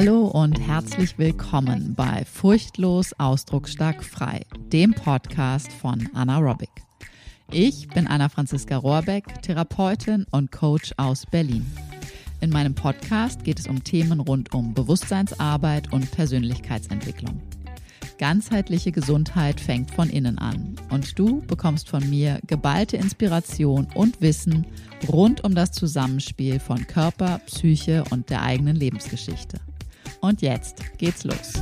Hallo 0.00 0.28
und 0.28 0.58
herzlich 0.58 1.18
willkommen 1.18 1.94
bei 1.94 2.24
Furchtlos 2.24 3.12
Ausdrucksstark 3.18 4.02
Frei, 4.02 4.46
dem 4.72 4.94
Podcast 4.94 5.70
von 5.70 6.08
Anna 6.14 6.38
Robic. 6.38 6.70
Ich 7.52 7.86
bin 7.88 8.06
Anna 8.06 8.30
Franziska 8.30 8.78
Rohrbeck, 8.78 9.42
Therapeutin 9.42 10.24
und 10.30 10.50
Coach 10.52 10.94
aus 10.96 11.26
Berlin. 11.26 11.66
In 12.40 12.48
meinem 12.48 12.74
Podcast 12.74 13.44
geht 13.44 13.58
es 13.58 13.66
um 13.66 13.84
Themen 13.84 14.20
rund 14.20 14.54
um 14.54 14.72
Bewusstseinsarbeit 14.72 15.92
und 15.92 16.10
Persönlichkeitsentwicklung. 16.12 17.38
Ganzheitliche 18.16 18.92
Gesundheit 18.92 19.60
fängt 19.60 19.90
von 19.90 20.08
innen 20.08 20.38
an 20.38 20.76
und 20.88 21.18
du 21.18 21.42
bekommst 21.42 21.90
von 21.90 22.08
mir 22.08 22.40
geballte 22.46 22.96
Inspiration 22.96 23.86
und 23.92 24.22
Wissen 24.22 24.64
rund 25.10 25.44
um 25.44 25.54
das 25.54 25.72
Zusammenspiel 25.72 26.58
von 26.58 26.86
Körper, 26.86 27.42
Psyche 27.44 28.02
und 28.08 28.30
der 28.30 28.40
eigenen 28.40 28.76
Lebensgeschichte. 28.76 29.60
Und 30.20 30.42
jetzt 30.42 30.82
geht's 30.98 31.24
los. 31.24 31.52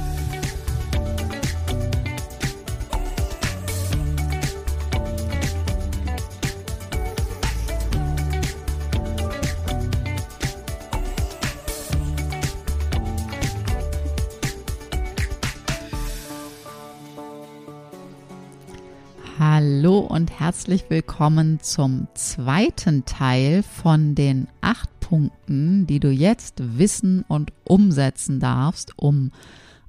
Hallo 19.38 20.00
und 20.00 20.40
herzlich 20.40 20.86
willkommen 20.88 21.60
zum 21.60 22.08
zweiten 22.14 23.04
Teil 23.04 23.62
von 23.62 24.16
den 24.16 24.48
acht 24.62 24.88
Punkten, 24.98 25.86
die 25.86 26.00
du 26.00 26.10
jetzt 26.10 26.56
wissen 26.76 27.24
und 27.28 27.52
umsetzen 27.62 28.40
darfst, 28.40 28.94
um 28.96 29.30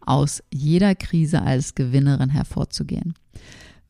aus 0.05 0.43
jeder 0.53 0.93
Krise 0.93 1.41
als 1.41 1.73
Gewinnerin 1.73 2.29
hervorzugehen. 2.29 3.15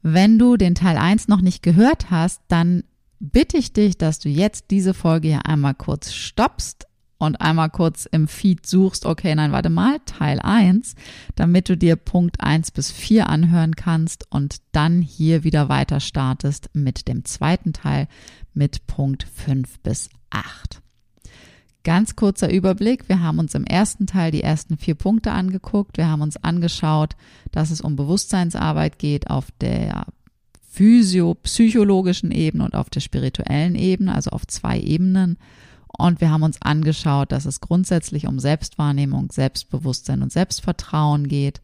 Wenn 0.02 0.40
du 0.40 0.56
den 0.56 0.76
Teil 0.76 0.96
1 0.96 1.28
noch 1.28 1.42
nicht 1.42 1.62
gehört 1.62 2.10
hast, 2.10 2.42
dann 2.48 2.86
bitte 3.20 3.58
ich 3.58 3.74
dich, 3.74 3.98
dass 3.98 4.20
du 4.20 4.30
jetzt 4.30 4.72
diese 4.72 4.94
Folge 4.94 5.28
hier 5.28 5.46
einmal 5.46 5.74
kurz 5.76 6.14
stoppst, 6.14 6.88
und 7.20 7.42
einmal 7.42 7.70
kurz 7.70 8.06
im 8.06 8.28
Feed 8.28 8.66
suchst, 8.66 9.06
okay, 9.06 9.36
nein, 9.36 9.52
warte 9.52 9.70
mal, 9.70 10.00
Teil 10.06 10.40
1, 10.40 10.96
damit 11.36 11.70
du 11.70 11.78
dir 11.78 11.96
Punkt 11.98 12.42
1 12.42 12.72
bis 12.72 12.92
4 12.92 13.30
anhören 13.30 13.76
kannst 13.76 14.26
und 14.32 14.58
dann 14.72 15.02
hier 15.02 15.44
wieder 15.44 15.70
weiter 15.70 16.00
startest 16.00 16.70
mit 16.74 17.08
dem 17.08 17.26
zweiten 17.26 17.74
Teil 17.74 18.08
mit 18.54 18.88
Punkt 18.88 19.24
5 19.24 19.80
bis 19.82 20.10
8. 20.30 20.82
Ganz 21.84 22.16
kurzer 22.16 22.52
Überblick. 22.52 23.10
Wir 23.10 23.22
haben 23.22 23.40
uns 23.40 23.54
im 23.54 23.66
ersten 23.66 24.08
Teil 24.08 24.32
die 24.32 24.44
ersten 24.44 24.78
vier 24.78 24.96
Punkte 24.96 25.32
angeguckt. 25.32 25.98
Wir 25.98 26.08
haben 26.08 26.22
uns 26.22 26.38
angeschaut, 26.38 27.16
dass 27.52 27.72
es 27.72 27.82
um 27.82 27.96
Bewusstseinsarbeit 27.96 29.00
geht 29.00 29.30
auf 29.30 29.48
der 29.60 30.06
physio-psychologischen 30.70 32.32
Ebene 32.32 32.64
und 32.64 32.76
auf 32.76 32.90
der 32.90 33.00
spirituellen 33.00 33.76
Ebene, 33.76 34.14
also 34.14 34.32
auf 34.32 34.46
zwei 34.48 34.80
Ebenen. 34.80 35.38
Und 35.98 36.22
wir 36.22 36.32
haben 36.32 36.44
uns 36.44 36.62
angeschaut, 36.62 37.32
dass 37.32 37.46
es 37.46 37.62
grundsätzlich 37.62 38.28
um 38.28 38.40
Selbstwahrnehmung, 38.40 39.32
Selbstbewusstsein 39.32 40.22
und 40.22 40.32
Selbstvertrauen 40.32 41.28
geht. 41.28 41.62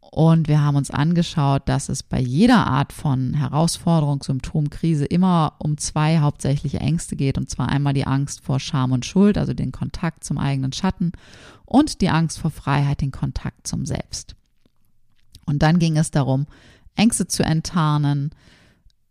Und 0.00 0.48
wir 0.48 0.60
haben 0.60 0.76
uns 0.76 0.90
angeschaut, 0.90 1.68
dass 1.68 1.88
es 1.88 2.02
bei 2.02 2.20
jeder 2.20 2.66
Art 2.66 2.92
von 2.92 3.34
Herausforderung, 3.34 4.22
Symptom, 4.22 4.70
Krise 4.70 5.04
immer 5.04 5.54
um 5.58 5.76
zwei 5.76 6.20
hauptsächliche 6.20 6.78
Ängste 6.78 7.16
geht. 7.16 7.36
Und 7.36 7.50
zwar 7.50 7.68
einmal 7.68 7.94
die 7.94 8.06
Angst 8.06 8.40
vor 8.40 8.60
Scham 8.60 8.92
und 8.92 9.04
Schuld, 9.04 9.36
also 9.36 9.54
den 9.54 9.72
Kontakt 9.72 10.24
zum 10.24 10.38
eigenen 10.38 10.72
Schatten 10.72 11.12
und 11.64 12.00
die 12.00 12.10
Angst 12.10 12.38
vor 12.38 12.50
Freiheit, 12.50 13.00
den 13.00 13.10
Kontakt 13.10 13.66
zum 13.66 13.86
Selbst. 13.86 14.36
Und 15.46 15.62
dann 15.62 15.78
ging 15.78 15.96
es 15.96 16.10
darum, 16.10 16.46
Ängste 16.96 17.26
zu 17.26 17.42
enttarnen, 17.42 18.30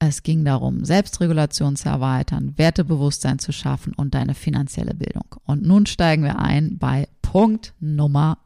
es 0.08 0.24
ging 0.24 0.46
darum, 0.46 0.86
Selbstregulation 0.86 1.76
zu 1.76 1.90
erweitern, 1.90 2.54
Wertebewusstsein 2.58 3.40
zu 3.40 3.52
schaffen 3.52 3.94
und 3.96 4.14
deine 4.14 4.34
finanzielle 4.34 4.94
Bildung. 4.94 5.36
Und 5.46 5.64
nun 5.64 5.86
steigen 5.86 6.24
wir 6.24 6.40
ein 6.40 6.78
bei 6.78 7.08
Punkt 7.22 7.74
Nummer 7.80 8.38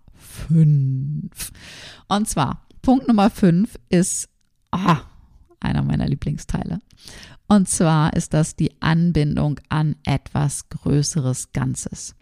5. 0.47 1.51
Und 2.07 2.27
zwar, 2.27 2.65
Punkt 2.81 3.07
Nummer 3.07 3.29
5 3.29 3.77
ist 3.89 4.29
ah, 4.71 5.01
einer 5.59 5.83
meiner 5.83 6.07
Lieblingsteile. 6.07 6.79
Und 7.47 7.69
zwar 7.69 8.13
ist 8.13 8.33
das 8.33 8.55
die 8.55 8.81
Anbindung 8.81 9.59
an 9.69 9.95
etwas 10.05 10.69
Größeres 10.69 11.51
Ganzes. 11.53 12.15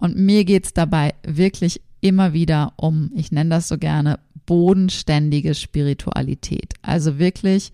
Und 0.00 0.16
mir 0.16 0.44
geht 0.44 0.66
es 0.66 0.74
dabei 0.74 1.14
wirklich 1.24 1.80
immer 2.00 2.32
wieder 2.32 2.72
um, 2.76 3.10
ich 3.14 3.32
nenne 3.32 3.50
das 3.50 3.68
so 3.68 3.78
gerne, 3.78 4.18
bodenständige 4.46 5.54
Spiritualität. 5.54 6.74
Also 6.82 7.18
wirklich 7.18 7.72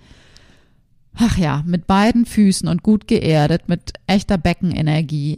ach 1.16 1.38
ja, 1.38 1.62
mit 1.66 1.86
beiden 1.86 2.26
Füßen 2.26 2.68
und 2.68 2.82
gut 2.82 3.08
geerdet, 3.08 3.68
mit 3.68 3.94
echter 4.06 4.38
Beckenenergie 4.38 5.36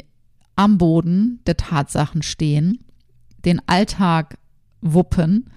am 0.57 0.79
Boden 0.79 1.41
der 1.47 1.57
Tatsachen 1.57 2.23
stehen, 2.23 2.85
den 3.45 3.61
Alltag 3.67 4.39
wuppen 4.81 5.51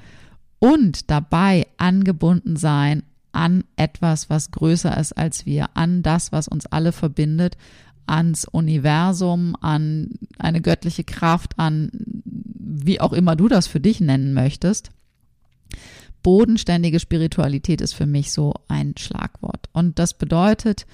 und 0.59 1.09
dabei 1.09 1.67
angebunden 1.77 2.55
sein 2.55 3.03
an 3.31 3.63
etwas, 3.75 4.29
was 4.29 4.51
größer 4.51 4.95
ist 4.97 5.13
als 5.13 5.45
wir, 5.45 5.69
an 5.75 6.03
das, 6.03 6.31
was 6.31 6.47
uns 6.47 6.65
alle 6.65 6.91
verbindet, 6.91 7.57
ans 8.05 8.45
Universum, 8.45 9.55
an 9.61 10.09
eine 10.37 10.61
göttliche 10.61 11.03
Kraft, 11.03 11.57
an 11.57 11.91
wie 11.93 12.99
auch 12.99 13.13
immer 13.13 13.35
du 13.35 13.47
das 13.47 13.67
für 13.67 13.79
dich 13.79 14.01
nennen 14.01 14.33
möchtest 14.33 14.91
bodenständige 16.23 16.99
Spiritualität 16.99 17.81
ist 17.81 17.93
für 17.93 18.05
mich 18.05 18.31
so 18.31 18.53
ein 18.67 18.95
Schlagwort. 18.97 19.60
Und 19.73 19.99
das 19.99 20.13
bedeutet 20.13 20.85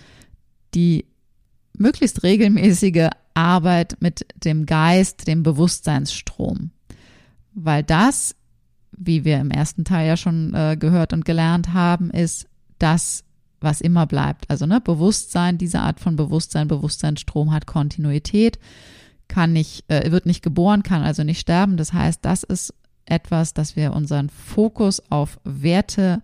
die 0.74 1.06
möglichst 1.74 2.24
regelmäßige 2.24 3.10
Arbeit 3.34 3.98
mit 4.00 4.26
dem 4.44 4.66
Geist, 4.66 5.28
dem 5.28 5.44
Bewusstseinsstrom. 5.44 6.72
Weil 7.54 7.84
das, 7.84 8.36
wie 8.92 9.26
wir 9.26 9.40
im 9.40 9.52
ersten 9.52 9.86
Teil 9.86 10.08
ja 10.08 10.18
schon 10.18 10.54
äh, 10.54 10.76
gehört 10.80 11.14
und 11.14 11.26
gelernt 11.26 11.74
haben, 11.74 12.10
ist 12.10 12.48
das, 12.80 13.24
was 13.60 13.82
immer 13.82 14.06
bleibt. 14.06 14.50
Also 14.50 14.66
ne, 14.66 14.82
Bewusstsein, 14.82 15.58
diese 15.58 15.80
Art 15.80 16.00
von 16.00 16.16
Bewusstsein, 16.16 16.68
Bewusstseinsstrom 16.68 17.52
hat 17.52 17.68
Kontinuität, 17.68 18.60
kann 19.28 19.54
nicht, 19.54 19.90
äh, 19.90 20.12
wird 20.12 20.26
nicht 20.26 20.44
geboren, 20.44 20.84
kann 20.84 21.04
also 21.04 21.24
nicht 21.24 21.40
sterben. 21.40 21.78
Das 21.78 21.94
heißt, 21.94 22.24
das 22.24 22.44
ist 22.44 22.74
etwas, 23.06 23.54
dass 23.54 23.76
wir 23.76 23.94
unseren 23.94 24.30
Fokus 24.30 25.02
auf 25.10 25.40
Werte 25.44 26.22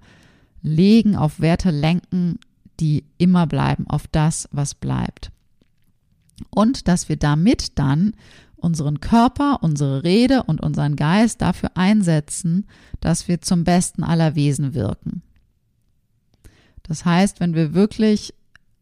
legen, 0.63 1.15
auf 1.15 1.39
Werte 1.39 1.69
lenken, 1.69 2.39
die 2.79 3.03
immer 3.17 3.45
bleiben, 3.45 3.85
auf 3.87 4.07
das, 4.07 4.49
was 4.51 4.73
bleibt. 4.73 5.31
Und 6.49 6.87
dass 6.87 7.09
wir 7.09 7.17
damit 7.17 7.77
dann 7.77 8.15
unseren 8.55 9.01
Körper, 9.01 9.59
unsere 9.61 10.03
Rede 10.03 10.43
und 10.43 10.61
unseren 10.61 10.95
Geist 10.95 11.41
dafür 11.41 11.71
einsetzen, 11.75 12.65
dass 13.01 13.27
wir 13.27 13.41
zum 13.41 13.65
Besten 13.65 14.03
aller 14.03 14.35
Wesen 14.35 14.73
wirken. 14.73 15.21
Das 16.81 17.05
heißt, 17.05 17.39
wenn 17.39 17.53
wir 17.53 17.73
wirklich 17.73 18.33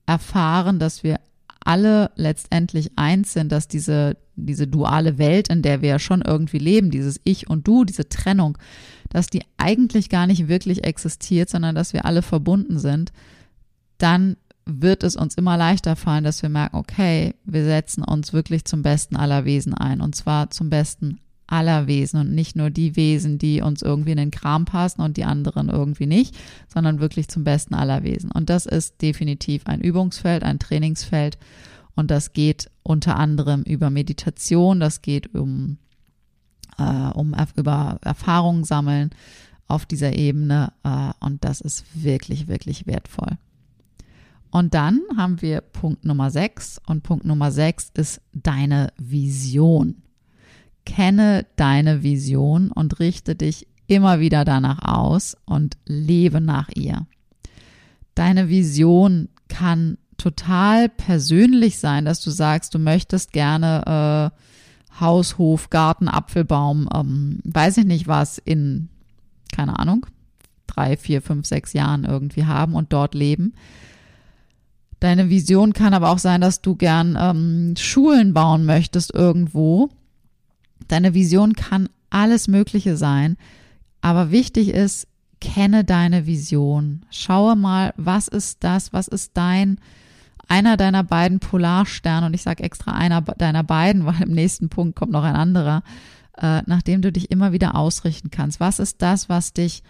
erfahren, 0.05 0.79
dass 0.79 1.03
wir 1.03 1.19
alle 1.63 2.11
letztendlich 2.15 2.91
eins 2.97 3.33
sind, 3.33 3.51
dass 3.51 3.67
diese, 3.67 4.17
diese 4.35 4.67
duale 4.67 5.17
Welt, 5.17 5.49
in 5.49 5.61
der 5.61 5.81
wir 5.81 5.89
ja 5.89 5.99
schon 5.99 6.21
irgendwie 6.21 6.57
leben, 6.57 6.91
dieses 6.91 7.19
Ich 7.23 7.49
und 7.49 7.67
Du, 7.67 7.83
diese 7.83 8.09
Trennung, 8.09 8.57
dass 9.11 9.27
die 9.27 9.43
eigentlich 9.57 10.09
gar 10.09 10.27
nicht 10.27 10.47
wirklich 10.47 10.83
existiert, 10.83 11.49
sondern 11.49 11.75
dass 11.75 11.93
wir 11.93 12.05
alle 12.05 12.21
verbunden 12.21 12.79
sind, 12.79 13.11
dann 13.97 14.37
wird 14.65 15.03
es 15.03 15.15
uns 15.15 15.35
immer 15.35 15.57
leichter 15.57 15.95
fallen, 15.95 16.23
dass 16.23 16.41
wir 16.41 16.49
merken, 16.49 16.77
okay, 16.77 17.35
wir 17.43 17.63
setzen 17.63 18.03
uns 18.03 18.33
wirklich 18.33 18.65
zum 18.65 18.81
Besten 18.81 19.15
aller 19.15 19.45
Wesen 19.45 19.73
ein 19.73 20.01
und 20.01 20.15
zwar 20.15 20.49
zum 20.49 20.69
Besten 20.69 21.19
aller 21.47 21.85
Wesen 21.87 22.19
und 22.19 22.33
nicht 22.33 22.55
nur 22.55 22.69
die 22.69 22.95
Wesen, 22.95 23.37
die 23.37 23.61
uns 23.61 23.81
irgendwie 23.81 24.11
in 24.11 24.17
den 24.17 24.31
Kram 24.31 24.63
passen 24.65 25.01
und 25.01 25.17
die 25.17 25.25
anderen 25.25 25.67
irgendwie 25.67 26.05
nicht, 26.05 26.35
sondern 26.67 27.01
wirklich 27.01 27.27
zum 27.27 27.43
Besten 27.43 27.73
aller 27.73 28.03
Wesen. 28.03 28.31
Und 28.31 28.49
das 28.49 28.65
ist 28.65 29.01
definitiv 29.01 29.67
ein 29.67 29.81
Übungsfeld, 29.81 30.43
ein 30.43 30.59
Trainingsfeld 30.59 31.37
und 31.95 32.09
das 32.09 32.31
geht 32.31 32.71
unter 32.83 33.17
anderem 33.17 33.63
über 33.63 33.89
Meditation, 33.89 34.79
das 34.79 35.01
geht 35.01 35.35
um, 35.35 35.77
äh, 37.13 37.17
um 37.17 37.35
über 37.55 37.99
Erfahrungen 38.01 38.63
sammeln 38.63 39.11
auf 39.67 39.85
dieser 39.85 40.13
Ebene 40.13 40.73
äh, 40.83 41.11
und 41.25 41.43
das 41.43 41.61
ist 41.61 41.85
wirklich, 41.93 42.47
wirklich 42.47 42.87
wertvoll. 42.87 43.37
Und 44.51 44.73
dann 44.73 44.99
haben 45.15 45.41
wir 45.41 45.61
Punkt 45.61 46.03
Nummer 46.03 46.29
6 46.29 46.81
und 46.85 47.03
Punkt 47.03 47.25
Nummer 47.25 47.51
6 47.51 47.91
ist 47.93 48.21
deine 48.33 48.91
Vision. 48.97 50.03
Kenne 50.85 51.45
deine 51.55 52.03
Vision 52.03 52.69
und 52.69 52.99
richte 52.99 53.35
dich 53.35 53.67
immer 53.87 54.19
wieder 54.19 54.43
danach 54.43 54.79
aus 54.83 55.37
und 55.45 55.77
lebe 55.85 56.41
nach 56.41 56.69
ihr. 56.75 57.07
Deine 58.13 58.49
Vision 58.49 59.29
kann 59.47 59.97
total 60.17 60.89
persönlich 60.89 61.79
sein, 61.79 62.05
dass 62.05 62.21
du 62.21 62.29
sagst, 62.29 62.73
du 62.73 62.79
möchtest 62.79 63.31
gerne, 63.31 64.31
äh, 64.33 64.37
Haus, 64.99 65.37
Hof, 65.37 65.69
Garten, 65.69 66.07
Apfelbaum, 66.07 66.89
ähm, 66.93 67.39
weiß 67.43 67.77
ich 67.77 67.85
nicht 67.85 68.07
was, 68.07 68.37
in, 68.37 68.89
keine 69.51 69.79
Ahnung, 69.79 70.05
drei, 70.67 70.97
vier, 70.97 71.21
fünf, 71.21 71.45
sechs 71.45 71.73
Jahren 71.73 72.03
irgendwie 72.03 72.45
haben 72.45 72.75
und 72.75 72.93
dort 72.93 73.15
leben. 73.15 73.53
Deine 74.99 75.29
Vision 75.29 75.73
kann 75.73 75.93
aber 75.95 76.09
auch 76.09 76.19
sein, 76.19 76.41
dass 76.41 76.61
du 76.61 76.75
gern 76.75 77.17
ähm, 77.19 77.73
Schulen 77.77 78.33
bauen 78.33 78.65
möchtest 78.65 79.13
irgendwo. 79.13 79.89
Deine 80.87 81.13
Vision 81.13 81.53
kann 81.53 81.89
alles 82.11 82.47
Mögliche 82.47 82.97
sein. 82.97 83.37
Aber 84.01 84.29
wichtig 84.29 84.69
ist, 84.69 85.07
kenne 85.39 85.83
deine 85.83 86.27
Vision. 86.27 87.05
Schaue 87.09 87.55
mal, 87.55 87.93
was 87.97 88.27
ist 88.27 88.63
das, 88.63 88.93
was 88.93 89.07
ist 89.07 89.31
dein, 89.33 89.79
einer 90.47 90.77
deiner 90.77 91.03
beiden 91.03 91.39
Polarsterne, 91.39 92.25
und 92.25 92.33
ich 92.33 92.41
sage 92.41 92.63
extra 92.63 92.91
einer 92.93 93.21
deiner 93.21 93.63
beiden, 93.63 94.05
weil 94.05 94.21
im 94.23 94.31
nächsten 94.31 94.69
Punkt 94.69 94.95
kommt 94.95 95.11
noch 95.11 95.23
ein 95.23 95.35
anderer, 95.35 95.83
äh, 96.37 96.61
nachdem 96.65 97.01
du 97.01 97.11
dich 97.11 97.31
immer 97.31 97.51
wieder 97.51 97.75
ausrichten 97.75 98.31
kannst. 98.31 98.59
Was 98.59 98.79
ist 98.79 99.01
das, 99.01 99.29
was 99.29 99.53
dich 99.53 99.83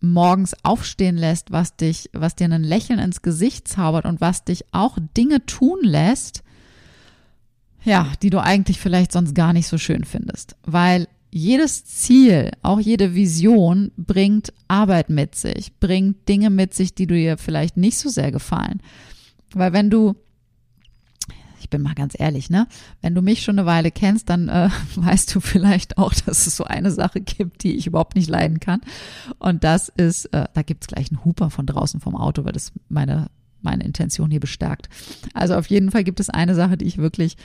morgens 0.00 0.54
aufstehen 0.62 1.16
lässt, 1.16 1.50
was 1.50 1.76
dich, 1.76 2.10
was 2.12 2.36
dir 2.36 2.44
ein 2.44 2.62
Lächeln 2.62 2.98
ins 2.98 3.22
Gesicht 3.22 3.66
zaubert 3.66 4.04
und 4.04 4.20
was 4.20 4.44
dich 4.44 4.64
auch 4.72 4.98
Dinge 5.16 5.44
tun 5.46 5.78
lässt, 5.82 6.42
ja, 7.84 8.12
die 8.22 8.30
du 8.30 8.42
eigentlich 8.42 8.80
vielleicht 8.80 9.12
sonst 9.12 9.34
gar 9.34 9.52
nicht 9.52 9.66
so 9.66 9.78
schön 9.78 10.04
findest. 10.04 10.56
Weil 10.62 11.08
jedes 11.30 11.84
Ziel, 11.84 12.52
auch 12.62 12.78
jede 12.78 13.14
Vision 13.14 13.90
bringt 13.96 14.52
Arbeit 14.68 15.10
mit 15.10 15.34
sich, 15.34 15.72
bringt 15.80 16.28
Dinge 16.28 16.48
mit 16.48 16.74
sich, 16.74 16.94
die 16.94 17.06
dir 17.06 17.36
vielleicht 17.38 17.76
nicht 17.76 17.98
so 17.98 18.08
sehr 18.08 18.30
gefallen. 18.30 18.80
Weil 19.54 19.72
wenn 19.72 19.90
du 19.90 20.16
ich 21.64 21.70
bin 21.70 21.80
mal 21.80 21.94
ganz 21.94 22.14
ehrlich, 22.16 22.50
ne? 22.50 22.68
Wenn 23.00 23.14
du 23.14 23.22
mich 23.22 23.42
schon 23.42 23.58
eine 23.58 23.66
Weile 23.66 23.90
kennst, 23.90 24.28
dann 24.28 24.50
äh, 24.50 24.68
weißt 24.96 25.34
du 25.34 25.40
vielleicht 25.40 25.96
auch, 25.96 26.12
dass 26.12 26.46
es 26.46 26.56
so 26.56 26.64
eine 26.64 26.90
Sache 26.90 27.22
gibt, 27.22 27.62
die 27.62 27.74
ich 27.74 27.86
überhaupt 27.86 28.16
nicht 28.16 28.28
leiden 28.28 28.60
kann. 28.60 28.82
Und 29.38 29.64
das 29.64 29.88
ist, 29.88 30.26
äh, 30.26 30.44
da 30.52 30.62
gibt's 30.62 30.88
gleich 30.88 31.10
einen 31.10 31.24
Huper 31.24 31.48
von 31.48 31.64
draußen 31.64 32.00
vom 32.00 32.16
Auto, 32.16 32.44
weil 32.44 32.52
das 32.52 32.72
meine, 32.90 33.28
meine 33.62 33.82
Intention 33.82 34.30
hier 34.30 34.40
bestärkt. 34.40 34.90
Also 35.32 35.54
auf 35.54 35.66
jeden 35.68 35.90
Fall 35.90 36.04
gibt 36.04 36.20
es 36.20 36.28
eine 36.28 36.54
Sache, 36.54 36.76
die 36.76 36.84
ich 36.84 36.98
wirklich 36.98 37.38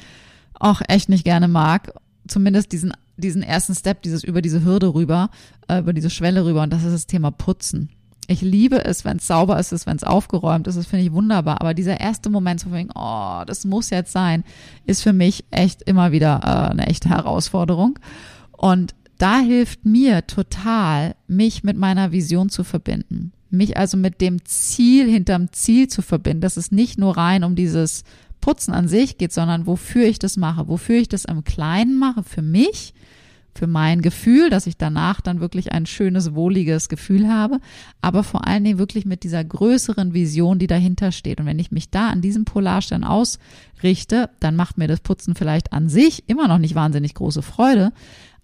auch 0.53 0.81
echt 0.89 1.07
nicht 1.07 1.23
gerne 1.23 1.47
mag. 1.47 1.93
Zumindest 2.27 2.73
diesen, 2.73 2.91
diesen 3.15 3.41
ersten 3.41 3.73
Step, 3.73 4.01
dieses 4.01 4.25
über 4.25 4.41
diese 4.41 4.65
Hürde 4.65 4.93
rüber, 4.93 5.29
äh, 5.69 5.79
über 5.79 5.93
diese 5.93 6.09
Schwelle 6.09 6.43
rüber. 6.43 6.63
Und 6.63 6.73
das 6.73 6.83
ist 6.83 6.93
das 6.93 7.07
Thema 7.07 7.31
Putzen. 7.31 7.89
Ich 8.29 8.41
liebe 8.41 8.85
es, 8.85 9.05
wenn 9.05 9.17
es 9.17 9.25
sauber 9.25 9.59
ist, 9.59 9.87
wenn 9.87 9.95
es 9.95 10.03
aufgeräumt 10.03 10.67
ist. 10.67 10.77
Das 10.77 10.85
finde 10.85 11.03
ich 11.03 11.11
wunderbar. 11.11 11.61
Aber 11.61 11.73
dieser 11.73 11.99
erste 11.99 12.29
Moment, 12.29 12.59
so 12.59 12.71
wegen, 12.71 12.91
oh, 12.93 13.41
das 13.47 13.65
muss 13.65 13.89
jetzt 13.89 14.11
sein, 14.11 14.43
ist 14.85 15.01
für 15.01 15.13
mich 15.13 15.45
echt 15.49 15.81
immer 15.81 16.11
wieder 16.11 16.41
äh, 16.43 16.71
eine 16.71 16.85
echte 16.85 17.09
Herausforderung. 17.09 17.97
Und 18.51 18.93
da 19.17 19.39
hilft 19.39 19.83
mir 19.83 20.27
total, 20.27 21.15
mich 21.27 21.63
mit 21.63 21.75
meiner 21.75 22.11
Vision 22.11 22.49
zu 22.49 22.63
verbinden. 22.63 23.31
Mich 23.49 23.77
also 23.77 23.97
mit 23.97 24.21
dem 24.21 24.45
Ziel 24.45 25.09
hinterm 25.09 25.51
Ziel 25.51 25.87
zu 25.87 26.03
verbinden, 26.03 26.41
dass 26.41 26.55
es 26.55 26.71
nicht 26.71 26.99
nur 26.99 27.17
rein 27.17 27.43
um 27.43 27.55
dieses 27.55 28.03
Putzen 28.41 28.75
an 28.75 28.87
sich 28.87 29.17
geht, 29.17 29.33
sondern 29.33 29.65
wofür 29.65 30.05
ich 30.05 30.19
das 30.19 30.37
mache, 30.37 30.67
wofür 30.67 30.97
ich 30.97 31.09
das 31.09 31.25
im 31.25 31.43
Kleinen 31.43 31.97
mache, 31.97 32.21
für 32.21 32.43
mich 32.43 32.93
für 33.59 33.67
mein 33.67 34.01
Gefühl, 34.01 34.49
dass 34.49 34.67
ich 34.67 34.77
danach 34.77 35.19
dann 35.19 35.41
wirklich 35.41 35.73
ein 35.73 35.85
schönes, 35.85 36.33
wohliges 36.33 36.87
Gefühl 36.87 37.27
habe, 37.27 37.59
aber 37.99 38.23
vor 38.23 38.47
allen 38.47 38.63
Dingen 38.63 38.79
wirklich 38.79 39.05
mit 39.05 39.23
dieser 39.23 39.43
größeren 39.43 40.13
Vision, 40.13 40.59
die 40.59 40.67
dahinter 40.67 41.11
steht. 41.11 41.41
Und 41.41 41.45
wenn 41.45 41.59
ich 41.59 41.69
mich 41.69 41.89
da 41.89 42.07
an 42.07 42.21
diesem 42.21 42.45
Polarstern 42.45 43.03
ausrichte, 43.03 44.29
dann 44.39 44.55
macht 44.55 44.77
mir 44.77 44.87
das 44.87 45.01
Putzen 45.01 45.35
vielleicht 45.35 45.73
an 45.73 45.89
sich 45.89 46.23
immer 46.27 46.47
noch 46.47 46.57
nicht 46.57 46.73
wahnsinnig 46.73 47.15
große 47.15 47.41
Freude, 47.41 47.91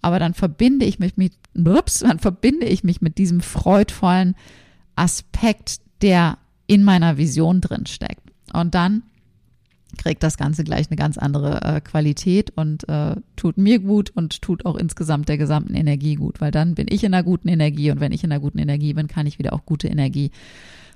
aber 0.02 0.18
dann 0.18 0.34
verbinde 0.34 0.84
ich 0.84 0.98
mich 0.98 1.16
mit, 1.16 1.32
ups, 1.54 2.00
dann 2.00 2.18
verbinde 2.18 2.66
ich 2.66 2.84
mich 2.84 3.00
mit 3.00 3.16
diesem 3.16 3.40
freudvollen 3.40 4.36
Aspekt, 4.96 5.80
der 6.02 6.36
in 6.66 6.84
meiner 6.84 7.16
Vision 7.16 7.62
drin 7.62 7.86
steckt. 7.86 8.20
Und 8.52 8.74
dann 8.74 9.02
kriegt 9.96 10.22
das 10.22 10.36
Ganze 10.36 10.64
gleich 10.64 10.90
eine 10.90 10.96
ganz 10.96 11.18
andere 11.18 11.62
äh, 11.62 11.80
Qualität 11.80 12.52
und 12.56 12.88
äh, 12.88 13.16
tut 13.36 13.58
mir 13.58 13.78
gut 13.78 14.10
und 14.10 14.42
tut 14.42 14.66
auch 14.66 14.76
insgesamt 14.76 15.28
der 15.28 15.38
gesamten 15.38 15.74
Energie 15.74 16.14
gut, 16.14 16.40
weil 16.40 16.50
dann 16.50 16.74
bin 16.74 16.86
ich 16.88 17.04
in 17.04 17.14
einer 17.14 17.22
guten 17.22 17.48
Energie 17.48 17.90
und 17.90 18.00
wenn 18.00 18.12
ich 18.12 18.24
in 18.24 18.32
einer 18.32 18.40
guten 18.40 18.58
Energie 18.58 18.94
bin, 18.94 19.08
kann 19.08 19.26
ich 19.26 19.38
wieder 19.38 19.52
auch 19.52 19.64
gute 19.66 19.88
Energie 19.88 20.30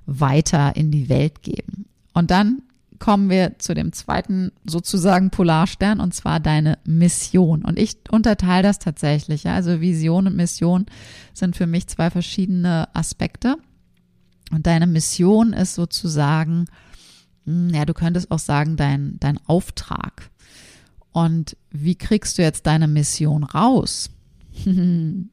weiter 0.07 0.77
in 0.77 0.91
die 0.91 1.09
Welt 1.09 1.43
geben. 1.43 1.87
Und 2.13 2.31
dann 2.31 2.63
kommen 3.01 3.31
wir 3.31 3.59
zu 3.59 3.75
dem 3.75 3.93
zweiten 3.93 4.53
sozusagen 4.65 5.31
Polarstern 5.31 6.01
und 6.01 6.15
zwar 6.15 6.39
deine 6.39 6.79
Mission. 6.85 7.65
Und 7.65 7.79
ich 7.79 7.97
unterteile 8.11 8.63
das 8.63 8.79
tatsächlich. 8.79 9.45
Ja? 9.45 9.55
Also 9.55 9.81
Vision 9.81 10.27
und 10.27 10.37
Mission 10.37 10.87
sind 11.33 11.57
für 11.57 11.67
mich 11.67 11.89
zwei 11.89 12.11
verschiedene 12.11 12.95
Aspekte. 12.95 13.57
Und 14.53 14.67
deine 14.67 14.87
Mission 14.87 15.53
ist 15.53 15.75
sozusagen 15.75 16.67
ja, 17.47 17.85
du 17.85 17.95
könntest 17.95 18.31
auch 18.31 18.39
sagen, 18.39 18.77
dein, 18.77 19.17
dein 19.21 19.39
Auftrag. 19.47 20.31
Und 21.13 21.57
wie 21.71 21.97
kriegst 21.97 22.39
du 22.39 22.43
jetzt 22.43 22.67
deine 22.67 22.87
Mission 22.87 23.45
raus? 23.45 24.11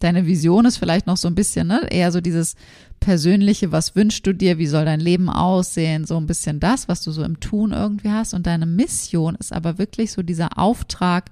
deine 0.00 0.26
Vision 0.26 0.66
ist 0.66 0.76
vielleicht 0.76 1.06
noch 1.06 1.16
so 1.16 1.28
ein 1.28 1.34
bisschen, 1.34 1.66
ne, 1.66 1.86
eher 1.90 2.12
so 2.12 2.20
dieses 2.20 2.54
persönliche, 3.00 3.72
was 3.72 3.96
wünschst 3.96 4.26
du 4.26 4.32
dir, 4.32 4.58
wie 4.58 4.66
soll 4.66 4.84
dein 4.84 5.00
Leben 5.00 5.28
aussehen, 5.28 6.04
so 6.04 6.16
ein 6.16 6.26
bisschen 6.26 6.60
das, 6.60 6.88
was 6.88 7.02
du 7.02 7.10
so 7.10 7.22
im 7.22 7.40
Tun 7.40 7.72
irgendwie 7.72 8.10
hast. 8.10 8.34
Und 8.34 8.46
deine 8.46 8.66
Mission 8.66 9.34
ist 9.36 9.52
aber 9.52 9.78
wirklich 9.78 10.12
so 10.12 10.22
dieser 10.22 10.58
Auftrag, 10.58 11.30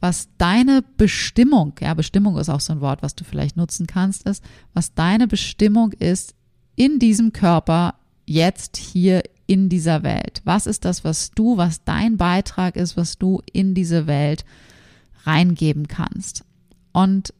was 0.00 0.28
deine 0.36 0.82
Bestimmung, 0.96 1.74
ja, 1.80 1.94
Bestimmung 1.94 2.36
ist 2.36 2.48
auch 2.48 2.60
so 2.60 2.72
ein 2.72 2.80
Wort, 2.80 3.02
was 3.02 3.14
du 3.14 3.24
vielleicht 3.24 3.56
nutzen 3.56 3.86
kannst, 3.86 4.28
ist, 4.28 4.42
was 4.74 4.94
deine 4.94 5.28
Bestimmung 5.28 5.92
ist 5.92 6.34
in 6.74 6.98
diesem 6.98 7.32
Körper, 7.32 7.94
jetzt 8.26 8.76
hier 8.76 9.22
in 9.46 9.68
dieser 9.68 10.02
Welt? 10.02 10.40
Was 10.44 10.66
ist 10.66 10.84
das, 10.84 11.04
was 11.04 11.30
du, 11.32 11.56
was 11.56 11.84
dein 11.84 12.16
Beitrag 12.16 12.76
ist, 12.76 12.96
was 12.96 13.18
du 13.18 13.42
in 13.52 13.74
diese 13.74 14.06
Welt 14.06 14.44
reingeben 15.24 15.88
kannst? 15.88 16.44
Und 16.92 17.34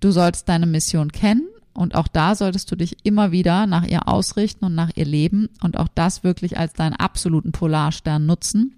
du 0.00 0.10
sollst 0.10 0.48
deine 0.48 0.66
Mission 0.66 1.12
kennen 1.12 1.48
und 1.72 1.94
auch 1.94 2.08
da 2.08 2.34
solltest 2.34 2.70
du 2.70 2.76
dich 2.76 3.04
immer 3.04 3.32
wieder 3.32 3.66
nach 3.66 3.86
ihr 3.86 4.08
ausrichten 4.08 4.64
und 4.64 4.74
nach 4.74 4.90
ihr 4.94 5.04
leben 5.04 5.48
und 5.62 5.78
auch 5.78 5.88
das 5.94 6.24
wirklich 6.24 6.58
als 6.58 6.72
deinen 6.72 6.94
absoluten 6.94 7.52
Polarstern 7.52 8.26
nutzen. 8.26 8.76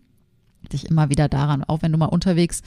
Dich 0.73 0.86
immer 0.86 1.10
wieder 1.10 1.29
daran, 1.29 1.65
auch 1.65 1.82
wenn 1.82 1.93
du 1.93 1.98
mal 1.98 2.06
unterwegs 2.06 2.63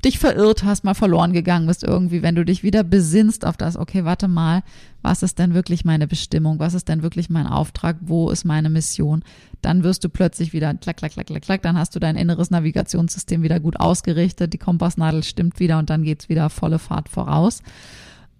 dich 0.00 0.18
verirrt 0.18 0.64
hast, 0.64 0.84
mal 0.84 0.94
verloren 0.94 1.32
gegangen 1.32 1.66
bist 1.66 1.82
irgendwie, 1.82 2.22
wenn 2.22 2.34
du 2.34 2.44
dich 2.44 2.62
wieder 2.62 2.84
besinnst 2.84 3.44
auf 3.44 3.56
das, 3.56 3.76
okay, 3.76 4.04
warte 4.04 4.28
mal, 4.28 4.62
was 5.02 5.22
ist 5.22 5.38
denn 5.38 5.54
wirklich 5.54 5.84
meine 5.84 6.06
Bestimmung? 6.06 6.58
Was 6.58 6.74
ist 6.74 6.88
denn 6.88 7.02
wirklich 7.02 7.30
mein 7.30 7.46
Auftrag? 7.46 7.96
Wo 8.00 8.30
ist 8.30 8.44
meine 8.44 8.70
Mission? 8.70 9.24
Dann 9.62 9.82
wirst 9.82 10.04
du 10.04 10.08
plötzlich 10.08 10.52
wieder 10.52 10.74
klack, 10.74 10.98
klack, 10.98 11.12
klack, 11.12 11.26
klack, 11.26 11.42
klack, 11.42 11.62
dann 11.62 11.78
hast 11.78 11.94
du 11.94 12.00
dein 12.00 12.16
inneres 12.16 12.50
Navigationssystem 12.50 13.42
wieder 13.42 13.60
gut 13.60 13.80
ausgerichtet, 13.80 14.52
die 14.52 14.58
Kompassnadel 14.58 15.24
stimmt 15.24 15.58
wieder 15.58 15.78
und 15.78 15.90
dann 15.90 16.02
geht's 16.02 16.28
wieder 16.28 16.50
volle 16.50 16.78
Fahrt 16.78 17.08
voraus. 17.08 17.62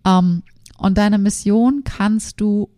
Ähm, 0.05 0.43
und 0.77 0.99
deine 0.99 1.19
Mission 1.19 1.83
kannst 1.85 2.41
du 2.41 2.69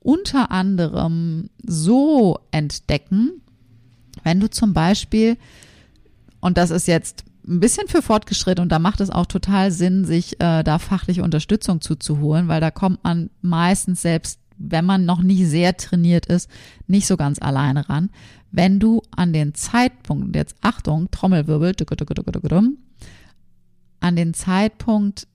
unter 0.00 0.50
anderem 0.50 1.50
so 1.62 2.38
entdecken, 2.50 3.40
wenn 4.22 4.40
du 4.40 4.50
zum 4.50 4.72
Beispiel, 4.72 5.36
und 6.40 6.58
das 6.58 6.70
ist 6.70 6.88
jetzt 6.88 7.24
ein 7.46 7.60
bisschen 7.60 7.88
für 7.88 8.02
fortgeschritten 8.02 8.62
und 8.62 8.72
da 8.72 8.78
macht 8.78 9.00
es 9.00 9.10
auch 9.10 9.26
total 9.26 9.70
Sinn, 9.70 10.04
sich 10.04 10.40
äh, 10.40 10.62
da 10.62 10.78
fachliche 10.78 11.22
Unterstützung 11.22 11.80
zuzuholen, 11.80 12.48
weil 12.48 12.60
da 12.60 12.70
kommt 12.70 13.04
man 13.04 13.30
meistens 13.42 14.02
selbst, 14.02 14.40
wenn 14.56 14.84
man 14.84 15.04
noch 15.04 15.20
nicht 15.20 15.46
sehr 15.46 15.76
trainiert 15.76 16.26
ist, 16.26 16.48
nicht 16.86 17.06
so 17.06 17.16
ganz 17.16 17.40
alleine 17.40 17.88
ran. 17.88 18.10
Wenn 18.50 18.78
du 18.78 19.02
an 19.10 19.32
den 19.32 19.54
Zeitpunkt, 19.54 20.34
jetzt 20.36 20.56
Achtung, 20.62 21.10
Trommelwirbel, 21.10 21.74
an 24.00 24.16
den 24.16 24.34
Zeitpunkt 24.34 25.26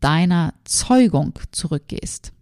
deiner 0.00 0.54
Zeugung 0.64 1.34
zurückgehst. 1.52 2.32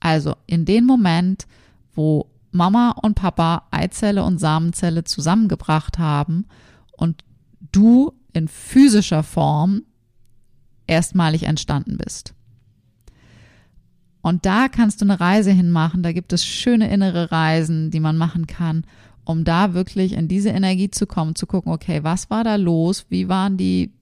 Also 0.00 0.34
in 0.46 0.64
den 0.64 0.84
Moment, 0.84 1.46
wo 1.94 2.26
Mama 2.50 2.90
und 3.02 3.14
Papa 3.14 3.66
Eizelle 3.70 4.24
und 4.24 4.38
Samenzelle 4.38 5.04
zusammengebracht 5.04 5.98
haben 5.98 6.46
und 6.96 7.22
du 7.72 8.12
in 8.36 8.48
physischer 8.48 9.22
Form 9.22 9.82
erstmalig 10.86 11.44
entstanden 11.44 11.96
bist. 11.96 12.34
Und 14.22 14.44
da 14.44 14.68
kannst 14.68 15.00
du 15.00 15.04
eine 15.04 15.20
Reise 15.20 15.52
hinmachen. 15.52 16.02
Da 16.02 16.12
gibt 16.12 16.32
es 16.32 16.44
schöne 16.44 16.90
innere 16.90 17.30
Reisen, 17.30 17.90
die 17.90 18.00
man 18.00 18.16
machen 18.16 18.46
kann, 18.46 18.84
um 19.24 19.44
da 19.44 19.72
wirklich 19.72 20.12
in 20.14 20.28
diese 20.28 20.50
Energie 20.50 20.90
zu 20.90 21.06
kommen, 21.06 21.36
zu 21.36 21.46
gucken, 21.46 21.72
okay, 21.72 22.02
was 22.02 22.28
war 22.28 22.42
da 22.42 22.56
los? 22.56 23.06
Wie 23.08 23.28
waren 23.28 23.56
die 23.56 23.92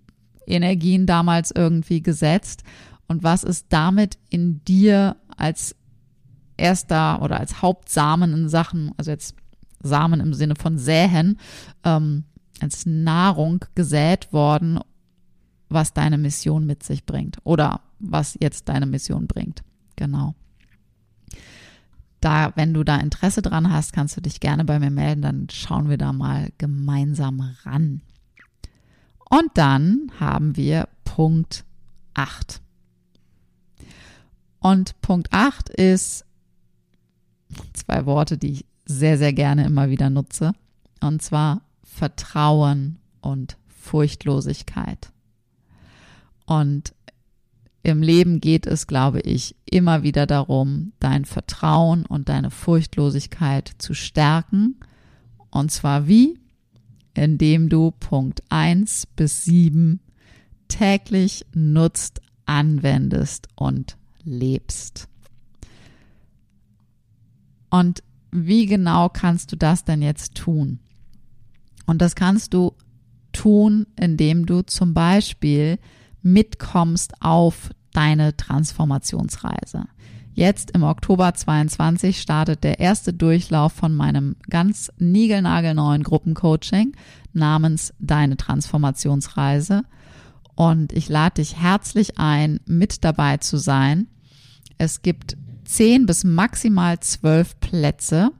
Energien 0.46 1.06
damals 1.06 1.50
irgendwie 1.50 2.02
gesetzt? 2.02 2.62
Und 3.06 3.22
was 3.22 3.44
ist 3.44 3.66
damit 3.68 4.18
in 4.30 4.64
dir 4.64 5.16
als 5.36 5.76
erster 6.56 7.20
oder 7.22 7.38
als 7.38 7.60
Hauptsamen 7.62 8.32
in 8.32 8.48
Sachen, 8.48 8.92
also 8.96 9.10
jetzt 9.10 9.36
Samen 9.82 10.20
im 10.20 10.32
Sinne 10.32 10.54
von 10.56 10.78
säen, 10.78 11.38
ähm, 11.84 12.24
als 12.64 12.86
Nahrung 12.86 13.64
gesät 13.74 14.32
worden, 14.32 14.80
was 15.68 15.92
deine 15.92 16.16
Mission 16.16 16.64
mit 16.64 16.82
sich 16.82 17.04
bringt 17.04 17.36
oder 17.44 17.82
was 17.98 18.38
jetzt 18.40 18.70
deine 18.70 18.86
Mission 18.86 19.26
bringt. 19.26 19.62
Genau. 19.96 20.34
Da, 22.20 22.52
wenn 22.56 22.72
du 22.72 22.82
da 22.84 22.96
Interesse 22.96 23.42
dran 23.42 23.70
hast, 23.70 23.92
kannst 23.92 24.16
du 24.16 24.22
dich 24.22 24.40
gerne 24.40 24.64
bei 24.64 24.78
mir 24.78 24.90
melden, 24.90 25.20
dann 25.20 25.46
schauen 25.50 25.90
wir 25.90 25.98
da 25.98 26.14
mal 26.14 26.48
gemeinsam 26.56 27.40
ran. 27.64 28.00
Und 29.28 29.50
dann 29.54 30.10
haben 30.18 30.56
wir 30.56 30.88
Punkt 31.04 31.64
8. 32.14 32.62
Und 34.58 34.98
Punkt 35.02 35.28
8 35.32 35.68
ist 35.68 36.24
zwei 37.74 38.06
Worte, 38.06 38.38
die 38.38 38.52
ich 38.52 38.66
sehr, 38.86 39.18
sehr 39.18 39.34
gerne 39.34 39.66
immer 39.66 39.90
wieder 39.90 40.08
nutze. 40.08 40.52
Und 41.00 41.20
zwar 41.20 41.60
Vertrauen 41.94 42.98
und 43.20 43.56
Furchtlosigkeit. 43.68 45.12
Und 46.44 46.92
im 47.84 48.02
Leben 48.02 48.40
geht 48.40 48.66
es, 48.66 48.88
glaube 48.88 49.20
ich, 49.20 49.54
immer 49.64 50.02
wieder 50.02 50.26
darum, 50.26 50.92
dein 50.98 51.24
Vertrauen 51.24 52.04
und 52.04 52.28
deine 52.28 52.50
Furchtlosigkeit 52.50 53.70
zu 53.78 53.94
stärken. 53.94 54.80
Und 55.50 55.70
zwar 55.70 56.08
wie? 56.08 56.40
Indem 57.14 57.68
du 57.68 57.92
Punkt 57.92 58.42
1 58.48 59.06
bis 59.14 59.44
7 59.44 60.00
täglich 60.66 61.46
nutzt, 61.54 62.20
anwendest 62.44 63.46
und 63.54 63.96
lebst. 64.24 65.06
Und 67.70 68.02
wie 68.32 68.66
genau 68.66 69.08
kannst 69.10 69.52
du 69.52 69.56
das 69.56 69.84
denn 69.84 70.02
jetzt 70.02 70.34
tun? 70.34 70.80
Und 71.86 72.00
das 72.00 72.14
kannst 72.14 72.54
du 72.54 72.72
tun, 73.32 73.86
indem 74.00 74.46
du 74.46 74.62
zum 74.62 74.94
Beispiel 74.94 75.78
mitkommst 76.22 77.12
auf 77.20 77.70
deine 77.92 78.36
Transformationsreise. 78.36 79.84
Jetzt 80.32 80.72
im 80.72 80.82
Oktober 80.82 81.32
22 81.32 82.20
startet 82.20 82.64
der 82.64 82.80
erste 82.80 83.12
Durchlauf 83.12 83.72
von 83.72 83.94
meinem 83.94 84.34
ganz 84.50 84.90
niegelnagelneuen 84.98 86.02
Gruppencoaching 86.02 86.96
namens 87.32 87.94
Deine 88.00 88.36
Transformationsreise. 88.36 89.82
Und 90.56 90.92
ich 90.92 91.08
lade 91.08 91.36
dich 91.36 91.56
herzlich 91.60 92.18
ein, 92.18 92.58
mit 92.66 93.04
dabei 93.04 93.36
zu 93.36 93.58
sein. 93.58 94.08
Es 94.76 95.02
gibt 95.02 95.36
zehn 95.64 96.04
bis 96.04 96.24
maximal 96.24 96.98
zwölf 96.98 97.58
Plätze 97.60 98.30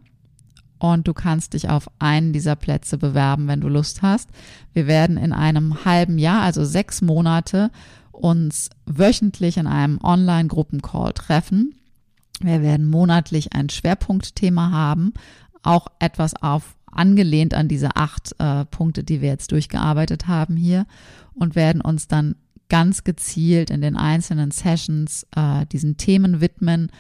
und 0.79 1.09
du 1.09 1.15
kannst 1.15 1.55
dich 1.55 1.69
auf 1.69 1.89
einen 1.99 2.33
dieser 2.33 2.57
Plätze 2.57 2.99
bewerben, 2.99 3.49
wenn 3.49 3.61
du 3.61 3.69
Lust 3.69 4.03
hast. 4.03 4.29
Wir 4.73 4.87
werden 4.87 5.17
in 5.17 5.33
einem 5.33 5.85
halben 5.85 6.19
Jahr, 6.19 6.43
also 6.43 6.65
sechs 6.65 7.01
Monate, 7.01 7.71
uns 8.13 8.71
wöchentlich 8.87 9.57
in 9.57 9.67
einem 9.67 9.99
Online-Gruppencall 10.03 11.13
treffen. 11.13 11.75
Wir 12.41 12.63
werden 12.63 12.87
monatlich 12.87 13.53
ein 13.53 13.69
Schwerpunktthema 13.69 14.71
haben, 14.71 15.15
auch 15.63 15.87
etwas 15.99 16.35
auf 16.41 16.77
angelehnt 16.91 17.55
an 17.55 17.69
diese 17.69 17.97
acht 17.97 18.35
äh, 18.39 18.65
Punkte, 18.67 19.03
die 19.03 19.21
wir 19.21 19.29
jetzt 19.29 19.53
durchgearbeitet 19.53 20.29
haben 20.29 20.57
hier 20.57 20.87
und 21.35 21.57
werden 21.57 21.81
uns 21.81 22.07
dann 22.07 22.37
ganz 22.69 23.05
gezielt 23.05 23.71
in 23.71 23.81
den 23.81 23.97
einzelnen 23.97 24.51
Sessions 24.51 25.27
äh, 25.37 25.67
diesen 25.67 25.97
Themen 25.97 26.41
widmen 26.41 26.91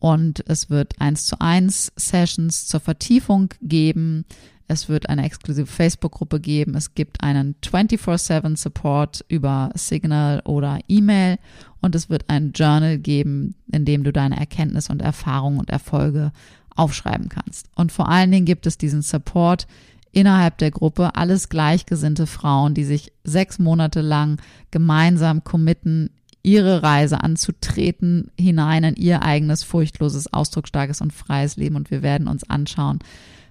und 0.00 0.42
es 0.48 0.70
wird 0.70 0.94
eins 0.98 1.26
zu 1.26 1.40
eins 1.40 1.92
Sessions 1.94 2.66
zur 2.66 2.80
Vertiefung 2.80 3.50
geben. 3.62 4.24
Es 4.66 4.88
wird 4.88 5.08
eine 5.08 5.24
exklusive 5.24 5.66
Facebook-Gruppe 5.66 6.40
geben. 6.40 6.74
Es 6.74 6.94
gibt 6.94 7.22
einen 7.22 7.54
24-7 7.62 8.56
Support 8.56 9.24
über 9.28 9.70
Signal 9.74 10.40
oder 10.44 10.78
E-Mail 10.88 11.38
und 11.82 11.94
es 11.94 12.08
wird 12.08 12.24
ein 12.28 12.52
Journal 12.52 12.98
geben, 12.98 13.54
in 13.70 13.84
dem 13.84 14.02
du 14.02 14.12
deine 14.12 14.38
Erkenntnisse 14.38 14.90
und 14.90 15.02
Erfahrungen 15.02 15.58
und 15.58 15.70
Erfolge 15.70 16.32
aufschreiben 16.74 17.28
kannst. 17.28 17.68
Und 17.74 17.92
vor 17.92 18.08
allen 18.08 18.30
Dingen 18.30 18.46
gibt 18.46 18.66
es 18.66 18.78
diesen 18.78 19.02
Support 19.02 19.66
innerhalb 20.12 20.56
der 20.58 20.70
Gruppe, 20.70 21.14
alles 21.14 21.50
gleichgesinnte 21.50 22.26
Frauen, 22.26 22.72
die 22.74 22.84
sich 22.84 23.12
sechs 23.22 23.58
Monate 23.58 24.00
lang 24.00 24.40
gemeinsam 24.70 25.44
committen, 25.44 26.10
ihre 26.42 26.82
Reise 26.82 27.22
anzutreten 27.22 28.30
hinein 28.38 28.84
in 28.84 28.96
ihr 28.96 29.22
eigenes 29.22 29.62
furchtloses, 29.62 30.32
ausdrucksstarkes 30.32 31.00
und 31.00 31.12
freies 31.12 31.56
Leben. 31.56 31.76
Und 31.76 31.90
wir 31.90 32.02
werden 32.02 32.28
uns 32.28 32.48
anschauen, 32.48 33.00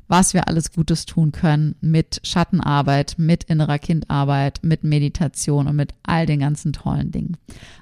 was 0.09 0.33
wir 0.33 0.47
alles 0.47 0.73
Gutes 0.73 1.05
tun 1.05 1.31
können 1.31 1.75
mit 1.81 2.19
Schattenarbeit, 2.23 3.15
mit 3.17 3.43
innerer 3.45 3.77
Kindarbeit, 3.77 4.59
mit 4.63 4.83
Meditation 4.83 5.67
und 5.67 5.75
mit 5.75 5.93
all 6.01 6.25
den 6.25 6.39
ganzen 6.39 6.73
tollen 6.73 7.11
Dingen. 7.11 7.37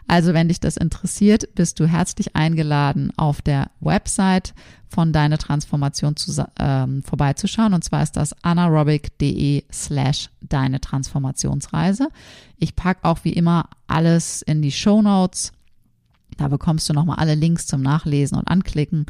Also 0.07 0.33
wenn 0.33 0.49
dich 0.49 0.59
das 0.59 0.75
interessiert, 0.75 1.55
bist 1.55 1.79
du 1.79 1.87
herzlich 1.87 2.35
eingeladen, 2.35 3.13
auf 3.15 3.41
der 3.41 3.71
Website 3.79 4.53
von 4.89 5.13
Deine 5.13 5.37
Transformation 5.37 6.17
zu, 6.17 6.45
ähm, 6.59 7.01
vorbeizuschauen. 7.01 7.73
Und 7.73 7.85
zwar 7.85 8.03
ist 8.03 8.17
das 8.17 8.35
anaerobic.de 8.43 9.63
slash 9.71 10.29
Deine 10.41 10.81
Transformationsreise. 10.81 12.09
Ich 12.57 12.75
packe 12.75 13.05
auch 13.05 13.19
wie 13.23 13.33
immer 13.33 13.69
alles 13.87 14.41
in 14.41 14.61
die 14.61 14.71
Show 14.71 15.01
Notes. 15.01 15.53
Da 16.35 16.49
bekommst 16.49 16.89
du 16.89 16.93
nochmal 16.93 17.19
alle 17.19 17.35
Links 17.35 17.67
zum 17.67 17.81
Nachlesen 17.81 18.37
und 18.37 18.49
Anklicken. 18.49 19.05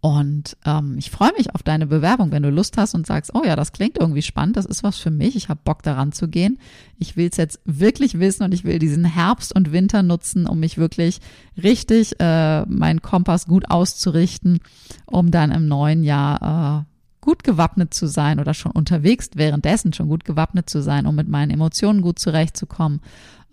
Und 0.00 0.56
ähm, 0.64 0.94
ich 0.96 1.10
freue 1.10 1.32
mich 1.36 1.54
auf 1.54 1.64
deine 1.64 1.86
Bewerbung, 1.86 2.30
wenn 2.30 2.44
du 2.44 2.50
Lust 2.50 2.78
hast 2.78 2.94
und 2.94 3.06
sagst, 3.06 3.34
oh 3.34 3.42
ja, 3.44 3.56
das 3.56 3.72
klingt 3.72 3.98
irgendwie 3.98 4.22
spannend, 4.22 4.56
das 4.56 4.64
ist 4.64 4.84
was 4.84 4.96
für 4.96 5.10
mich, 5.10 5.34
ich 5.34 5.48
habe 5.48 5.60
Bock 5.64 5.82
daran 5.82 6.12
zu 6.12 6.28
gehen. 6.28 6.58
Ich 6.98 7.16
will 7.16 7.28
es 7.30 7.36
jetzt 7.36 7.60
wirklich 7.64 8.20
wissen 8.20 8.44
und 8.44 8.54
ich 8.54 8.62
will 8.62 8.78
diesen 8.78 9.04
Herbst 9.04 9.54
und 9.54 9.72
Winter 9.72 10.04
nutzen, 10.04 10.46
um 10.46 10.60
mich 10.60 10.78
wirklich 10.78 11.20
richtig 11.60 12.20
äh, 12.20 12.64
meinen 12.66 13.02
Kompass 13.02 13.46
gut 13.46 13.70
auszurichten, 13.70 14.60
um 15.06 15.32
dann 15.32 15.50
im 15.50 15.66
neuen 15.66 16.04
Jahr 16.04 16.86
äh, 16.86 16.87
gut 17.20 17.44
gewappnet 17.44 17.92
zu 17.92 18.06
sein 18.06 18.40
oder 18.40 18.54
schon 18.54 18.72
unterwegs 18.72 19.30
währenddessen 19.34 19.92
schon 19.92 20.08
gut 20.08 20.24
gewappnet 20.24 20.70
zu 20.70 20.82
sein, 20.82 21.06
um 21.06 21.14
mit 21.14 21.28
meinen 21.28 21.50
Emotionen 21.50 22.02
gut 22.02 22.18
zurechtzukommen 22.18 23.00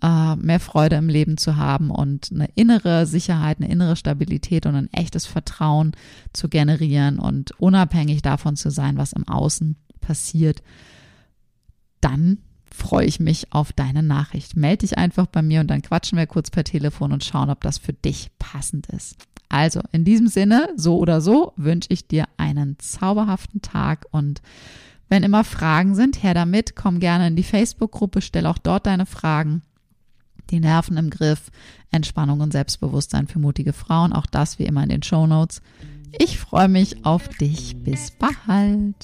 äh, 0.02 0.36
mehr 0.36 0.60
Freude 0.60 0.96
im 0.96 1.08
Leben 1.08 1.36
zu 1.36 1.56
haben 1.56 1.90
und 1.90 2.30
eine 2.32 2.48
innere 2.54 3.06
Sicherheit, 3.06 3.58
eine 3.58 3.70
innere 3.70 3.96
Stabilität 3.96 4.66
und 4.66 4.74
ein 4.74 4.92
echtes 4.92 5.26
Vertrauen 5.26 5.92
zu 6.32 6.48
generieren 6.48 7.18
und 7.18 7.52
unabhängig 7.58 8.22
davon 8.22 8.56
zu 8.56 8.70
sein, 8.70 8.98
was 8.98 9.12
im 9.12 9.26
Außen 9.26 9.76
passiert, 10.00 10.62
dann 12.00 12.38
freue 12.76 13.06
ich 13.06 13.18
mich 13.18 13.52
auf 13.52 13.72
deine 13.72 14.02
Nachricht. 14.02 14.56
Melde 14.56 14.78
dich 14.78 14.98
einfach 14.98 15.26
bei 15.26 15.42
mir 15.42 15.60
und 15.60 15.68
dann 15.68 15.82
quatschen 15.82 16.18
wir 16.18 16.26
kurz 16.26 16.50
per 16.50 16.64
Telefon 16.64 17.12
und 17.12 17.24
schauen, 17.24 17.50
ob 17.50 17.60
das 17.62 17.78
für 17.78 17.92
dich 17.92 18.30
passend 18.38 18.86
ist. 18.88 19.16
Also 19.48 19.80
in 19.92 20.04
diesem 20.04 20.28
Sinne, 20.28 20.68
so 20.76 20.98
oder 20.98 21.20
so, 21.20 21.52
wünsche 21.56 21.88
ich 21.90 22.06
dir 22.06 22.26
einen 22.36 22.78
zauberhaften 22.78 23.62
Tag 23.62 24.06
und 24.10 24.42
wenn 25.08 25.22
immer 25.22 25.44
Fragen 25.44 25.94
sind, 25.94 26.22
her 26.24 26.34
damit, 26.34 26.74
komm 26.74 26.98
gerne 26.98 27.28
in 27.28 27.36
die 27.36 27.44
Facebook-Gruppe, 27.44 28.20
stell 28.20 28.44
auch 28.46 28.58
dort 28.58 28.86
deine 28.86 29.06
Fragen 29.06 29.62
die 30.50 30.60
Nerven 30.60 30.96
im 30.96 31.10
Griff, 31.10 31.50
Entspannung 31.90 32.40
und 32.40 32.52
Selbstbewusstsein 32.52 33.26
für 33.26 33.38
mutige 33.38 33.72
Frauen. 33.72 34.12
Auch 34.12 34.26
das 34.26 34.58
wie 34.58 34.64
immer 34.64 34.82
in 34.82 34.88
den 34.88 35.02
Show 35.02 35.26
Notes. 35.26 35.62
Ich 36.18 36.38
freue 36.38 36.68
mich 36.68 37.04
auf 37.04 37.28
dich. 37.28 37.76
Bis 37.82 38.12
bald. 38.12 38.94